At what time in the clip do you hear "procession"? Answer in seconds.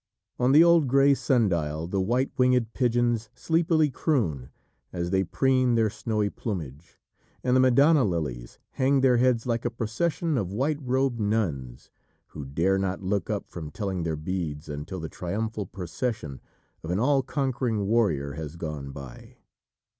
9.69-10.39, 15.67-16.41